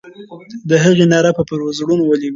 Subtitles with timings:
[0.69, 2.29] د هغې ناره به پر زړونو ولګي.